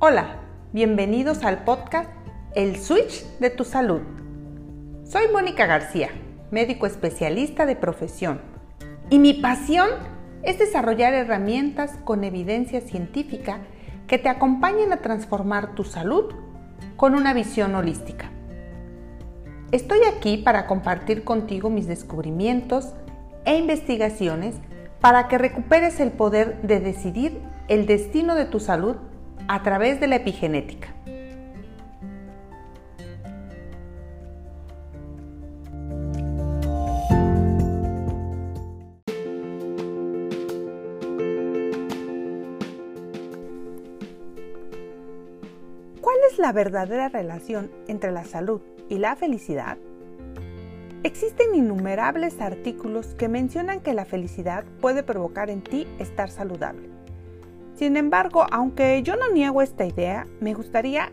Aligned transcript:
Hola, 0.00 0.36
bienvenidos 0.72 1.42
al 1.42 1.64
podcast 1.64 2.08
El 2.54 2.76
Switch 2.76 3.24
de 3.40 3.50
tu 3.50 3.64
Salud. 3.64 4.00
Soy 5.02 5.24
Mónica 5.32 5.66
García, 5.66 6.10
médico 6.52 6.86
especialista 6.86 7.66
de 7.66 7.74
profesión, 7.74 8.40
y 9.10 9.18
mi 9.18 9.34
pasión 9.34 9.88
es 10.44 10.60
desarrollar 10.60 11.14
herramientas 11.14 11.98
con 12.04 12.22
evidencia 12.22 12.80
científica 12.80 13.58
que 14.06 14.18
te 14.18 14.28
acompañen 14.28 14.92
a 14.92 14.98
transformar 14.98 15.74
tu 15.74 15.82
salud 15.82 16.32
con 16.96 17.16
una 17.16 17.34
visión 17.34 17.74
holística. 17.74 18.30
Estoy 19.72 19.98
aquí 20.04 20.36
para 20.36 20.68
compartir 20.68 21.24
contigo 21.24 21.70
mis 21.70 21.88
descubrimientos 21.88 22.94
e 23.44 23.56
investigaciones 23.56 24.54
para 25.00 25.26
que 25.26 25.38
recuperes 25.38 25.98
el 25.98 26.12
poder 26.12 26.62
de 26.62 26.78
decidir 26.78 27.42
el 27.66 27.86
destino 27.86 28.36
de 28.36 28.44
tu 28.44 28.60
salud 28.60 28.94
a 29.48 29.62
través 29.62 29.98
de 29.98 30.06
la 30.06 30.16
epigenética. 30.16 30.94
¿Cuál 46.02 46.16
es 46.30 46.38
la 46.38 46.52
verdadera 46.52 47.08
relación 47.08 47.70
entre 47.88 48.12
la 48.12 48.24
salud 48.24 48.60
y 48.90 48.98
la 48.98 49.16
felicidad? 49.16 49.78
Existen 51.04 51.54
innumerables 51.54 52.40
artículos 52.40 53.14
que 53.14 53.28
mencionan 53.28 53.80
que 53.80 53.94
la 53.94 54.04
felicidad 54.04 54.64
puede 54.80 55.02
provocar 55.02 55.48
en 55.48 55.62
ti 55.62 55.86
estar 55.98 56.28
saludable. 56.28 56.97
Sin 57.78 57.96
embargo, 57.96 58.44
aunque 58.50 59.04
yo 59.04 59.14
no 59.14 59.30
niego 59.30 59.62
esta 59.62 59.86
idea, 59.86 60.26
me 60.40 60.52
gustaría 60.52 61.10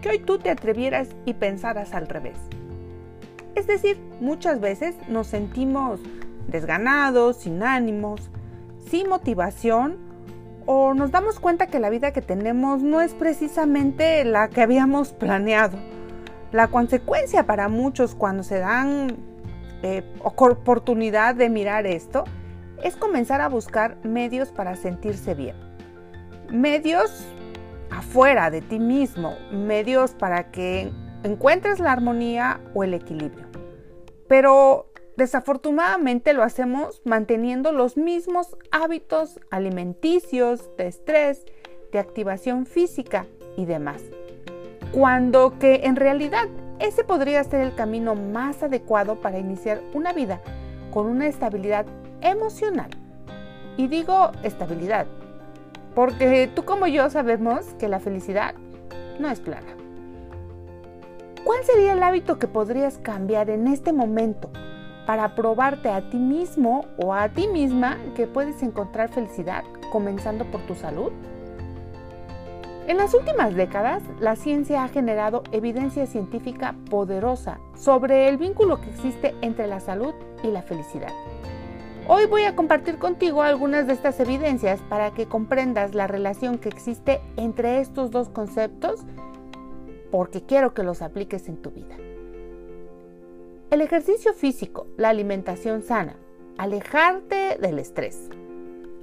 que 0.00 0.10
hoy 0.10 0.20
tú 0.20 0.38
te 0.38 0.48
atrevieras 0.48 1.08
y 1.24 1.34
pensaras 1.34 1.92
al 1.92 2.06
revés. 2.06 2.36
Es 3.56 3.66
decir, 3.66 3.98
muchas 4.20 4.60
veces 4.60 4.94
nos 5.08 5.26
sentimos 5.26 5.98
desganados, 6.46 7.38
sin 7.38 7.64
ánimos, 7.64 8.30
sin 8.88 9.08
motivación 9.08 9.96
o 10.66 10.94
nos 10.94 11.10
damos 11.10 11.40
cuenta 11.40 11.66
que 11.66 11.80
la 11.80 11.90
vida 11.90 12.12
que 12.12 12.22
tenemos 12.22 12.80
no 12.80 13.00
es 13.00 13.12
precisamente 13.12 14.24
la 14.24 14.50
que 14.50 14.62
habíamos 14.62 15.12
planeado. 15.12 15.78
La 16.52 16.68
consecuencia 16.68 17.44
para 17.44 17.68
muchos 17.68 18.14
cuando 18.14 18.44
se 18.44 18.60
dan 18.60 19.16
eh, 19.82 20.04
oportunidad 20.22 21.34
de 21.34 21.48
mirar 21.48 21.88
esto 21.88 22.22
es 22.84 22.94
comenzar 22.94 23.40
a 23.40 23.48
buscar 23.48 23.96
medios 24.04 24.50
para 24.50 24.76
sentirse 24.76 25.34
bien 25.34 25.71
medios 26.52 27.10
afuera 27.90 28.50
de 28.50 28.60
ti 28.60 28.78
mismo, 28.78 29.36
medios 29.50 30.12
para 30.12 30.50
que 30.50 30.92
encuentres 31.24 31.80
la 31.80 31.92
armonía 31.92 32.60
o 32.74 32.84
el 32.84 32.94
equilibrio. 32.94 33.46
Pero 34.28 34.86
desafortunadamente 35.16 36.32
lo 36.32 36.42
hacemos 36.42 37.00
manteniendo 37.04 37.72
los 37.72 37.96
mismos 37.96 38.56
hábitos 38.70 39.40
alimenticios, 39.50 40.70
de 40.76 40.88
estrés, 40.88 41.44
de 41.90 41.98
activación 41.98 42.66
física 42.66 43.26
y 43.56 43.64
demás. 43.64 44.02
Cuando 44.92 45.58
que 45.58 45.82
en 45.84 45.96
realidad 45.96 46.48
ese 46.78 47.04
podría 47.04 47.42
ser 47.44 47.60
el 47.60 47.74
camino 47.74 48.14
más 48.14 48.62
adecuado 48.62 49.20
para 49.20 49.38
iniciar 49.38 49.80
una 49.94 50.12
vida 50.12 50.40
con 50.90 51.06
una 51.06 51.28
estabilidad 51.28 51.86
emocional. 52.20 52.90
Y 53.76 53.88
digo 53.88 54.32
estabilidad 54.42 55.06
porque 55.94 56.50
tú 56.54 56.64
como 56.64 56.86
yo 56.86 57.08
sabemos 57.10 57.64
que 57.78 57.88
la 57.88 58.00
felicidad 58.00 58.54
no 59.18 59.28
es 59.28 59.40
plana. 59.40 59.76
¿Cuál 61.44 61.64
sería 61.64 61.92
el 61.92 62.02
hábito 62.02 62.38
que 62.38 62.46
podrías 62.46 62.98
cambiar 62.98 63.50
en 63.50 63.66
este 63.66 63.92
momento 63.92 64.50
para 65.06 65.34
probarte 65.34 65.88
a 65.90 66.08
ti 66.08 66.16
mismo 66.16 66.86
o 66.96 67.12
a 67.12 67.28
ti 67.28 67.48
misma 67.48 67.98
que 68.14 68.26
puedes 68.26 68.62
encontrar 68.62 69.10
felicidad 69.10 69.64
comenzando 69.90 70.44
por 70.46 70.60
tu 70.62 70.74
salud? 70.74 71.10
En 72.86 72.96
las 72.96 73.14
últimas 73.14 73.54
décadas, 73.54 74.02
la 74.18 74.34
ciencia 74.34 74.82
ha 74.82 74.88
generado 74.88 75.44
evidencia 75.52 76.06
científica 76.06 76.74
poderosa 76.90 77.58
sobre 77.76 78.28
el 78.28 78.38
vínculo 78.38 78.80
que 78.80 78.90
existe 78.90 79.34
entre 79.40 79.66
la 79.66 79.80
salud 79.80 80.14
y 80.42 80.48
la 80.48 80.62
felicidad. 80.62 81.12
Hoy 82.08 82.26
voy 82.26 82.42
a 82.42 82.56
compartir 82.56 82.98
contigo 82.98 83.42
algunas 83.42 83.86
de 83.86 83.92
estas 83.92 84.18
evidencias 84.18 84.80
para 84.88 85.14
que 85.14 85.26
comprendas 85.26 85.94
la 85.94 86.08
relación 86.08 86.58
que 86.58 86.68
existe 86.68 87.20
entre 87.36 87.80
estos 87.80 88.10
dos 88.10 88.28
conceptos 88.28 89.00
porque 90.10 90.42
quiero 90.42 90.74
que 90.74 90.82
los 90.82 91.00
apliques 91.00 91.48
en 91.48 91.58
tu 91.58 91.70
vida. 91.70 91.96
El 93.70 93.80
ejercicio 93.80 94.34
físico, 94.34 94.88
la 94.96 95.10
alimentación 95.10 95.82
sana, 95.82 96.16
alejarte 96.58 97.56
del 97.60 97.78
estrés. 97.78 98.28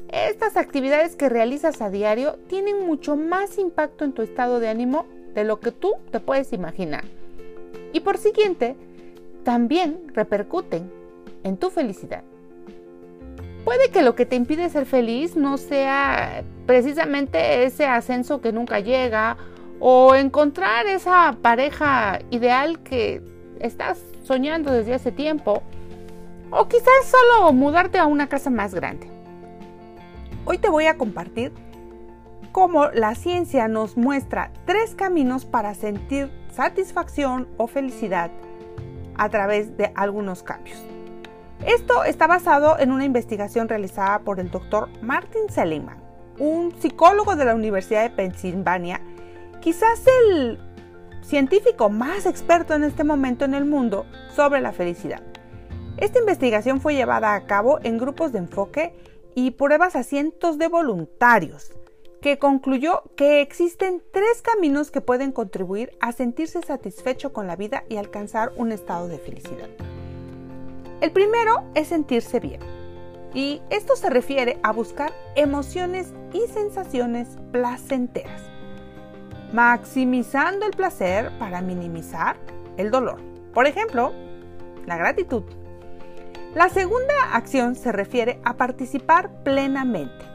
Estas 0.10 0.58
actividades 0.58 1.16
que 1.16 1.30
realizas 1.30 1.82
a 1.82 1.90
diario 1.90 2.38
tienen 2.48 2.86
mucho 2.86 3.16
más 3.16 3.58
impacto 3.58 4.04
en 4.04 4.12
tu 4.12 4.24
estado 4.24 4.60
de 4.60 4.68
ánimo 4.68 5.06
de 5.34 5.46
lo 5.46 5.62
que 5.62 5.72
tú 5.72 5.94
te 6.12 6.20
puedes 6.20 6.52
imaginar. 6.52 7.06
Y 7.94 8.02
por 8.02 8.18
siguiente, 8.18 8.76
también 9.44 10.12
repercuten 10.14 10.92
en 11.44 11.56
tu 11.56 11.70
felicidad. 11.70 12.24
Puede 13.70 13.92
que 13.92 14.02
lo 14.02 14.16
que 14.16 14.26
te 14.26 14.36
impide 14.36 14.68
ser 14.72 14.88
feliz 14.88 15.36
no 15.36 15.60
sea 15.60 16.44
precisamente 16.66 17.66
ese 17.66 17.86
ascenso 17.86 18.42
que 18.42 18.52
nunca 18.52 18.80
llega 18.80 19.38
o 19.80 20.16
encontrar 20.16 20.88
esa 20.88 21.38
pareja 21.44 22.18
ideal 22.32 22.80
que 22.80 23.22
estás 23.60 24.02
soñando 24.24 24.72
desde 24.72 24.96
hace 24.96 25.12
tiempo 25.12 25.62
o 26.50 26.68
quizás 26.68 27.06
solo 27.06 27.54
mudarte 27.54 28.00
a 28.00 28.08
una 28.08 28.28
casa 28.28 28.50
más 28.50 28.74
grande. 28.74 29.08
Hoy 30.46 30.58
te 30.58 30.70
voy 30.70 30.88
a 30.88 30.98
compartir 30.98 31.54
cómo 32.52 32.88
la 32.88 33.14
ciencia 33.14 33.68
nos 33.68 33.98
muestra 33.98 34.52
tres 34.66 34.96
caminos 34.96 35.46
para 35.46 35.76
sentir 35.76 36.32
satisfacción 36.52 37.48
o 37.58 37.68
felicidad 37.68 38.32
a 39.16 39.30
través 39.30 39.78
de 39.78 39.92
algunos 39.94 40.42
cambios. 40.42 40.84
Esto 41.66 42.06
está 42.06 42.26
basado 42.26 42.80
en 42.80 42.92
una 42.92 43.04
investigación 43.04 43.68
realizada 43.68 44.20
por 44.20 44.40
el 44.40 44.50
doctor 44.50 44.88
Martin 45.02 45.50
Seligman, 45.50 46.02
un 46.40 46.74
psicólogo 46.80 47.36
de 47.36 47.44
la 47.44 47.54
Universidad 47.54 48.04
de 48.04 48.10
Pensilvania, 48.16 49.02
quizás 49.60 50.04
el 50.08 50.58
científico 51.22 51.90
más 51.90 52.26
experto 52.26 52.74
en 52.74 52.86
este 52.86 53.04
momento 53.04 53.44
en 53.44 53.54
el 53.54 53.66
mundo 53.66 54.06
sobre 54.34 54.62
la 54.62 54.72
felicidad. 54.72 55.22
Esta 55.98 56.20
investigación 56.20 56.80
fue 56.80 56.96
llevada 56.96 57.36
a 57.36 57.46
cabo 57.46 57.80
en 57.84 57.98
grupos 57.98 58.32
de 58.32 58.40
enfoque 58.40 58.96
y 59.36 59.52
pruebas 59.52 59.98
a 59.98 60.04
cientos 60.04 60.58
de 60.58 60.70
voluntarios, 60.70 61.74
que 62.22 62.40
concluyó 62.40 63.04
que 63.18 63.42
existen 63.42 64.02
tres 64.12 64.42
caminos 64.42 64.92
que 64.92 65.02
pueden 65.02 65.34
contribuir 65.34 65.92
a 66.00 66.14
sentirse 66.14 66.62
satisfecho 66.62 67.34
con 67.34 67.48
la 67.48 67.58
vida 67.58 67.84
y 67.90 67.98
alcanzar 67.98 68.54
un 68.56 68.72
estado 68.72 69.10
de 69.10 69.20
felicidad. 69.20 69.70
El 71.02 71.12
primero 71.12 71.64
es 71.76 71.88
sentirse 71.88 72.42
bien. 72.42 72.60
Y 73.34 73.62
esto 73.70 73.96
se 73.96 74.10
refiere 74.10 74.60
a 74.64 74.74
buscar 74.74 75.14
emociones 75.36 76.14
y 76.34 76.42
sensaciones 76.52 77.30
placenteras, 77.52 78.42
maximizando 79.54 80.66
el 80.66 80.72
placer 80.72 81.32
para 81.40 81.62
minimizar 81.62 82.36
el 82.78 82.92
dolor. 82.92 83.22
Por 83.54 83.66
ejemplo, 83.66 84.12
la 84.86 84.98
gratitud. 84.98 85.44
La 86.54 86.68
segunda 86.68 87.14
acción 87.32 87.76
se 87.76 87.92
refiere 87.92 88.42
a 88.44 88.58
participar 88.58 89.44
plenamente. 89.44 90.26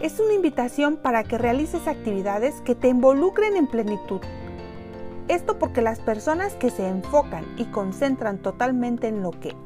Es 0.00 0.20
una 0.20 0.34
invitación 0.34 0.98
para 0.98 1.24
que 1.24 1.38
realices 1.38 1.88
actividades 1.88 2.60
que 2.60 2.74
te 2.74 2.88
involucren 2.88 3.56
en 3.56 3.66
plenitud. 3.66 4.20
Esto 5.28 5.58
porque 5.58 5.80
las 5.80 5.98
personas 5.98 6.54
que 6.54 6.70
se 6.70 6.86
enfocan 6.86 7.44
y 7.56 7.64
concentran 7.64 8.38
totalmente 8.38 9.08
en 9.08 9.22
lo 9.22 9.32
que 9.32 9.56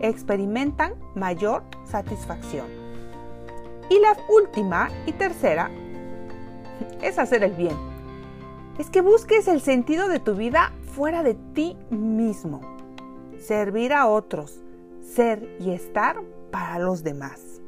experimentan 0.00 0.94
mayor 1.14 1.62
satisfacción. 1.84 2.66
Y 3.88 3.98
la 4.00 4.16
última 4.28 4.88
y 5.06 5.12
tercera 5.12 5.70
es 7.02 7.18
hacer 7.18 7.44
el 7.44 7.52
bien. 7.52 7.76
Es 8.78 8.90
que 8.90 9.00
busques 9.00 9.48
el 9.48 9.60
sentido 9.60 10.08
de 10.08 10.20
tu 10.20 10.34
vida 10.34 10.72
fuera 10.94 11.22
de 11.22 11.34
ti 11.54 11.76
mismo. 11.90 12.60
Servir 13.38 13.92
a 13.92 14.06
otros, 14.06 14.60
ser 15.00 15.48
y 15.60 15.70
estar 15.70 16.20
para 16.50 16.78
los 16.78 17.02
demás. 17.02 17.60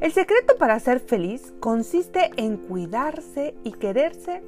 El 0.00 0.12
secreto 0.12 0.56
para 0.58 0.80
ser 0.80 0.98
feliz 0.98 1.54
consiste 1.60 2.32
en 2.36 2.56
cuidarse 2.56 3.54
y 3.62 3.70
quererse 3.70 4.42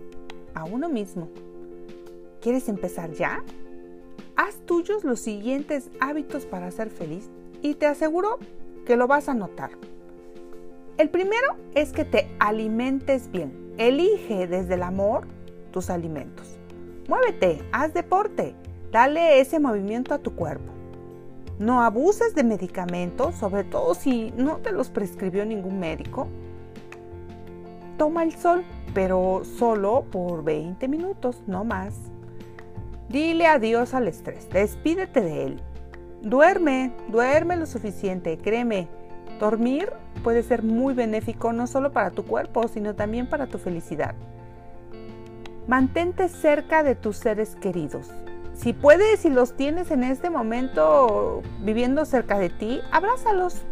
a 0.52 0.64
uno 0.64 0.88
mismo. 0.88 1.28
¿Quieres 2.40 2.68
empezar 2.68 3.12
ya? 3.12 3.42
Haz 4.36 4.56
tuyos 4.66 5.04
los 5.04 5.20
siguientes 5.20 5.90
hábitos 6.00 6.44
para 6.44 6.70
ser 6.70 6.90
feliz 6.90 7.30
y 7.62 7.74
te 7.74 7.86
aseguro 7.86 8.38
que 8.84 8.96
lo 8.96 9.06
vas 9.06 9.28
a 9.28 9.34
notar. 9.34 9.70
El 10.98 11.10
primero 11.10 11.56
es 11.74 11.92
que 11.92 12.04
te 12.04 12.28
alimentes 12.38 13.30
bien. 13.30 13.74
Elige 13.78 14.46
desde 14.46 14.74
el 14.74 14.82
amor 14.82 15.26
tus 15.72 15.90
alimentos. 15.90 16.58
Muévete, 17.08 17.62
haz 17.72 17.92
deporte, 17.92 18.54
dale 18.92 19.40
ese 19.40 19.58
movimiento 19.58 20.14
a 20.14 20.18
tu 20.18 20.34
cuerpo. 20.34 20.72
No 21.58 21.82
abuses 21.82 22.34
de 22.34 22.44
medicamentos, 22.44 23.34
sobre 23.36 23.64
todo 23.64 23.94
si 23.94 24.32
no 24.36 24.58
te 24.58 24.72
los 24.72 24.90
prescribió 24.90 25.44
ningún 25.44 25.78
médico. 25.78 26.28
Toma 27.98 28.24
el 28.24 28.32
sol, 28.32 28.64
pero 28.92 29.42
solo 29.44 30.04
por 30.10 30.42
20 30.42 30.88
minutos, 30.88 31.42
no 31.46 31.64
más. 31.64 31.94
Dile 33.08 33.46
adiós 33.46 33.94
al 33.94 34.08
estrés, 34.08 34.48
despídete 34.50 35.20
de 35.20 35.46
él. 35.46 35.60
Duerme, 36.22 36.92
duerme 37.08 37.56
lo 37.56 37.66
suficiente, 37.66 38.38
créeme. 38.38 38.88
Dormir 39.38 39.92
puede 40.22 40.42
ser 40.42 40.62
muy 40.62 40.94
benéfico 40.94 41.52
no 41.52 41.66
solo 41.66 41.92
para 41.92 42.10
tu 42.10 42.24
cuerpo, 42.24 42.66
sino 42.68 42.94
también 42.94 43.28
para 43.28 43.46
tu 43.46 43.58
felicidad. 43.58 44.14
Mantente 45.66 46.28
cerca 46.28 46.82
de 46.82 46.94
tus 46.94 47.16
seres 47.16 47.56
queridos. 47.56 48.10
Si 48.54 48.72
puedes 48.72 49.24
y 49.24 49.30
los 49.30 49.56
tienes 49.56 49.90
en 49.90 50.04
este 50.04 50.30
momento 50.30 51.42
viviendo 51.60 52.04
cerca 52.04 52.38
de 52.38 52.50
ti, 52.50 52.80
abrázalos. 52.90 53.62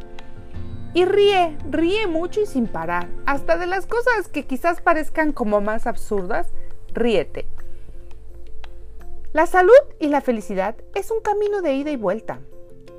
Y 0.94 1.06
ríe, 1.06 1.56
ríe 1.70 2.06
mucho 2.06 2.40
y 2.40 2.46
sin 2.46 2.66
parar. 2.66 3.08
Hasta 3.24 3.56
de 3.56 3.66
las 3.66 3.86
cosas 3.86 4.28
que 4.28 4.44
quizás 4.44 4.82
parezcan 4.82 5.32
como 5.32 5.60
más 5.60 5.86
absurdas, 5.86 6.48
ríete. 6.92 7.46
La 9.32 9.46
salud 9.46 9.72
y 9.98 10.08
la 10.08 10.20
felicidad 10.20 10.76
es 10.94 11.10
un 11.10 11.20
camino 11.20 11.62
de 11.62 11.74
ida 11.74 11.90
y 11.90 11.96
vuelta. 11.96 12.40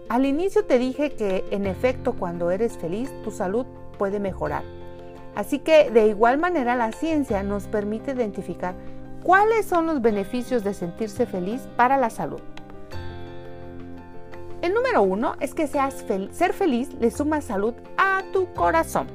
Al 0.10 0.26
inicio 0.26 0.66
te 0.66 0.80
dije 0.80 1.12
que 1.12 1.46
en 1.52 1.68
efecto 1.68 2.14
cuando 2.14 2.50
eres 2.50 2.76
feliz 2.76 3.14
tu 3.24 3.30
salud 3.30 3.68
puede 4.00 4.20
mejorar. 4.20 4.64
Así 5.36 5.60
que 5.60 5.92
de 5.92 6.08
igual 6.08 6.40
manera 6.40 6.76
la 6.76 6.92
ciencia 6.92 7.44
nos 7.44 7.68
permite 7.68 8.14
identificar 8.14 8.74
¿Cuáles 9.24 9.68
son 9.68 9.86
los 9.86 10.02
beneficios 10.02 10.66
de 10.66 10.74
sentirse 10.74 11.26
feliz 11.26 11.62
para 11.78 11.98
la 11.98 12.10
salud? 12.10 12.42
El 14.62 14.74
número 14.74 15.02
uno 15.04 15.36
es 15.40 15.54
que 15.54 15.68
ser 15.68 16.54
feliz 16.54 16.94
le 17.00 17.10
suma 17.10 17.42
salud 17.42 17.74
a 17.96 18.24
tu 18.34 18.52
corazón. 18.54 19.08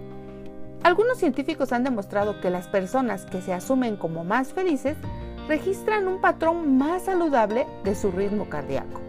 Algunos 0.82 1.19
científicos 1.19 1.73
han 1.73 1.85
demostrado 1.85 2.41
que 2.41 2.49
las 2.49 2.69
personas 2.69 3.26
que 3.26 3.43
se 3.43 3.53
asumen 3.53 3.97
como 3.97 4.25
más 4.25 4.53
felices 4.53 4.97
registran 5.49 6.06
un 6.06 6.21
patrón 6.21 6.77
más 6.77 7.05
saludable 7.05 7.67
de 7.83 7.95
su 7.95 8.12
ritmo 8.12 8.49
cardíaco. 8.49 9.00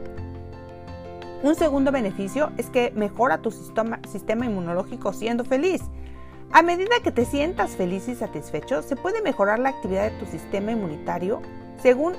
Un 1.43 1.55
segundo 1.55 1.91
beneficio 1.91 2.51
es 2.57 2.67
que 2.69 2.91
mejora 2.95 3.41
tu 3.41 3.51
sistema, 3.51 3.99
sistema 4.09 4.45
inmunológico 4.45 5.13
siendo 5.13 5.43
feliz. 5.45 5.81
A 6.51 6.63
medida 6.63 7.01
que 7.03 7.11
te 7.11 7.25
sientas 7.25 7.75
feliz 7.75 8.07
y 8.07 8.15
satisfecho, 8.15 8.81
se 8.81 8.95
puede 8.95 9.21
mejorar 9.21 9.59
la 9.59 9.69
actividad 9.69 10.11
de 10.11 10.17
tu 10.17 10.25
sistema 10.25 10.71
inmunitario 10.71 11.41
según 11.81 12.13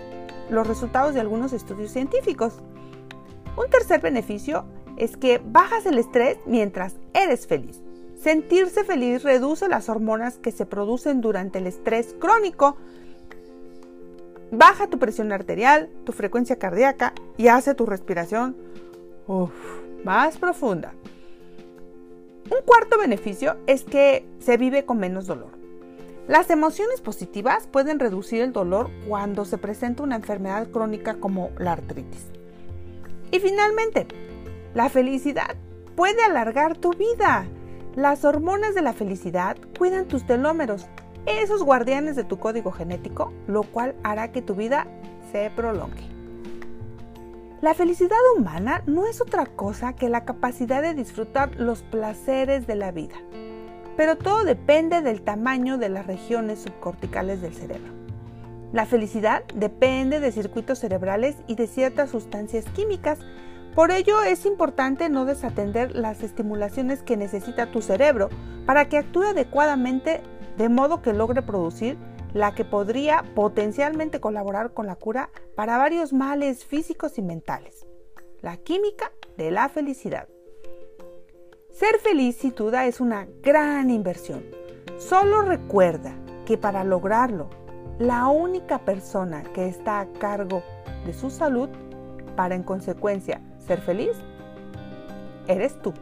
los 0.51 0.67
resultados 0.67 1.15
de 1.15 1.21
algunos 1.21 1.53
estudios 1.53 1.91
científicos. 1.91 2.55
Un 3.57 3.69
tercer 3.71 4.01
beneficio 4.01 4.65
es 4.97 5.17
que 5.17 5.41
bajas 5.45 5.87
el 5.87 5.99
estrés 5.99 6.39
mientras 6.47 6.97
eres 7.15 7.47
feliz. 7.47 7.83
Sentirse 8.23 8.85
feliz 8.85 9.23
reduce 9.23 9.67
las 9.69 9.89
hormonas 9.89 10.37
que 10.37 10.53
se 10.53 10.67
producen 10.67 11.23
durante 11.23 11.59
el 11.59 11.67
estrés 11.67 12.15
crónico, 12.19 12.77
baja 14.51 14.89
tu 14.89 14.99
presión 14.99 15.33
arterial, 15.33 15.91
tu 16.05 16.13
frecuencia 16.13 16.57
cardíaca 16.57 17.13
y 17.37 17.49
hace 17.49 17.75
tu 17.75 17.87
respiración 17.87 18.57
más 20.05 20.39
profunda. 20.39 20.93
Un 22.51 22.65
cuarto 22.67 22.99
beneficio 22.99 23.57
es 23.67 23.85
que 23.85 24.27
se 24.41 24.57
vive 24.57 24.85
con 24.85 24.99
menos 24.99 25.27
dolor. 25.27 25.51
Las 26.27 26.51
emociones 26.51 27.01
positivas 27.01 27.67
pueden 27.67 27.99
reducir 27.99 28.43
el 28.43 28.53
dolor 28.53 28.91
cuando 29.09 29.45
se 29.45 29.59
presenta 29.59 30.03
una 30.03 30.17
enfermedad 30.17 30.69
crónica 30.71 31.15
como 31.15 31.51
la 31.59 31.73
artritis. 31.73 32.27
Y 33.31 33.39
finalmente, 33.39 34.07
la 34.75 34.89
felicidad 34.89 35.57
puede 35.97 36.23
alargar 36.23 36.77
tu 36.77 36.93
vida. 36.93 37.47
Las 37.95 38.25
hormonas 38.25 38.75
de 38.75 38.83
la 38.83 38.93
felicidad 38.93 39.57
cuidan 39.79 40.07
tus 40.07 40.27
telómeros, 40.27 40.87
esos 41.27 41.63
guardianes 41.63 42.17
de 42.17 42.25
tu 42.25 42.39
código 42.39 42.73
genético, 42.73 43.33
lo 43.47 43.63
cual 43.63 43.95
hará 44.03 44.33
que 44.33 44.43
tu 44.43 44.55
vida 44.55 44.87
se 45.33 45.51
prolongue. 45.55 46.03
La 47.61 47.75
felicidad 47.75 48.19
humana 48.37 48.83
no 48.87 49.07
es 49.07 49.21
otra 49.21 49.45
cosa 49.45 49.93
que 49.93 50.09
la 50.09 50.25
capacidad 50.25 50.81
de 50.81 50.95
disfrutar 50.95 51.57
los 51.57 51.83
placeres 51.83 52.67
de 52.67 52.75
la 52.75 52.91
vida, 52.91 53.17
pero 53.97 54.17
todo 54.17 54.45
depende 54.45 55.03
del 55.03 55.21
tamaño 55.21 55.77
de 55.77 55.91
las 55.91 56.07
regiones 56.07 56.61
subcorticales 56.61 57.43
del 57.43 57.55
cerebro. 57.55 57.93
La 58.73 58.87
felicidad 58.87 59.43
depende 59.55 60.21
de 60.21 60.33
circuitos 60.33 60.79
cerebrales 60.79 61.37
y 61.49 61.57
de 61.57 61.67
ciertas 61.67 62.11
sustancias 62.11 62.65
químicas, 62.75 63.19
por 63.75 63.91
ello 63.91 64.23
es 64.23 64.47
importante 64.47 65.09
no 65.11 65.27
desatender 65.27 65.95
las 65.95 66.23
estimulaciones 66.23 67.03
que 67.03 67.17
necesita 67.17 67.71
tu 67.71 67.83
cerebro 67.83 68.31
para 68.65 68.89
que 68.89 68.97
actúe 68.97 69.25
adecuadamente 69.25 70.23
de 70.61 70.69
modo 70.69 71.01
que 71.01 71.15
logre 71.15 71.41
producir 71.41 71.97
la 72.35 72.55
que 72.55 72.67
podría 72.67 73.25
potencialmente 73.35 74.21
colaborar 74.21 74.75
con 74.75 74.87
la 74.87 74.95
cura 74.95 75.31
para 75.57 75.79
varios 75.79 76.13
males 76.13 76.67
físicos 76.67 77.17
y 77.17 77.23
mentales. 77.23 77.87
La 78.43 78.59
química 78.59 79.11
de 79.39 79.51
la 79.53 79.71
felicidad. 79.71 80.29
Ser 81.71 81.99
feliz 82.01 82.37
sin 82.37 82.55
duda 82.55 82.85
es 82.85 83.01
una 83.01 83.27
gran 83.43 83.89
inversión. 83.89 84.45
Solo 84.99 85.41
recuerda 85.41 86.13
que 86.45 86.59
para 86.59 86.85
lograrlo, 86.85 87.49
la 87.99 88.29
única 88.29 88.81
persona 88.85 89.43
que 89.55 89.67
está 89.67 90.01
a 90.01 90.13
cargo 90.13 90.63
de 91.07 91.15
su 91.15 91.31
salud 91.31 91.71
para 92.37 92.55
en 92.55 92.65
consecuencia 92.65 93.41
ser 93.67 93.81
feliz, 93.81 94.13
eres 95.49 95.81
tú. 95.81 95.95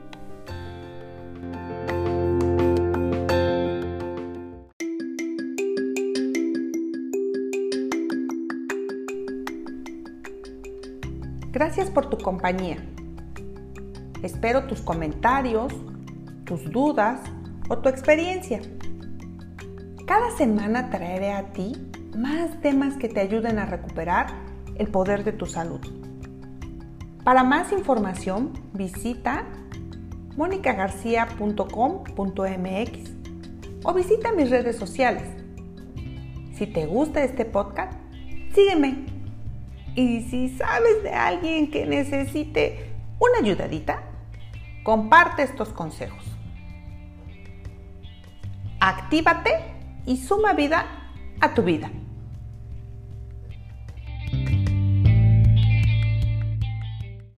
Gracias 11.58 11.90
por 11.90 12.06
tu 12.06 12.16
compañía. 12.18 12.76
Espero 14.22 14.68
tus 14.68 14.80
comentarios, 14.80 15.74
tus 16.44 16.70
dudas 16.70 17.20
o 17.68 17.78
tu 17.78 17.88
experiencia. 17.88 18.60
Cada 20.06 20.30
semana 20.36 20.88
traeré 20.88 21.32
a 21.32 21.52
ti 21.52 21.72
más 22.16 22.60
temas 22.60 22.96
que 22.96 23.08
te 23.08 23.18
ayuden 23.18 23.58
a 23.58 23.66
recuperar 23.66 24.28
el 24.76 24.86
poder 24.86 25.24
de 25.24 25.32
tu 25.32 25.46
salud. 25.46 25.80
Para 27.24 27.42
más 27.42 27.72
información 27.72 28.52
visita 28.72 29.44
monicagarcia.com.mx 30.36 33.10
o 33.82 33.94
visita 33.94 34.30
mis 34.30 34.48
redes 34.48 34.76
sociales. 34.76 35.24
Si 36.54 36.68
te 36.68 36.86
gusta 36.86 37.24
este 37.24 37.44
podcast, 37.44 37.94
sígueme 38.54 39.17
y 39.98 40.22
si 40.30 40.50
sabes 40.50 41.02
de 41.02 41.10
alguien 41.10 41.72
que 41.72 41.84
necesite 41.84 42.94
una 43.18 43.38
ayudadita, 43.38 44.04
comparte 44.84 45.42
estos 45.42 45.70
consejos. 45.70 46.24
Actívate 48.78 49.50
y 50.06 50.18
suma 50.18 50.52
vida 50.52 50.86
a 51.40 51.52
tu 51.52 51.64
vida. 51.64 51.90